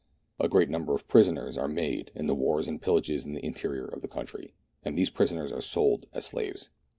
A 0.39 0.49
great 0.49 0.67
number 0.67 0.95
of 0.95 1.07
prisoners 1.07 1.59
are 1.59 1.67
made 1.67 2.09
in 2.15 2.25
the 2.25 2.33
wars 2.33 2.67
and 2.67 2.81
pillages 2.81 3.23
in 3.23 3.33
the 3.35 3.45
interior 3.45 3.85
of 3.85 4.01
the 4.01 4.07
country, 4.07 4.55
and 4.83 4.97
these 4.97 5.11
prisoners 5.11 5.51
are 5.51 5.61
sold 5.61 6.07
as 6.11 6.25
slaves. 6.25 6.69